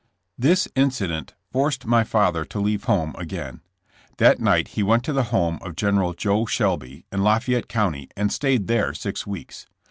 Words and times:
This 0.35 0.67
incident 0.73 1.35
forced 1.51 1.85
my 1.85 2.03
father 2.03 2.43
to 2.45 2.59
leave 2.59 2.85
home 2.85 3.13
again. 3.19 3.61
That 4.17 4.39
night 4.39 4.69
he 4.69 4.81
went 4.81 5.03
to 5.03 5.13
the 5.13 5.25
home 5.29 5.59
of 5.61 5.75
General 5.75 6.15
Jo 6.15 6.47
Shelby, 6.47 7.05
in 7.11 7.21
Lafayette 7.21 7.67
County, 7.69 8.09
and 8.17 8.31
stayed 8.31 8.65
there 8.65 8.95
six 8.95 9.27
weeks. 9.27 9.67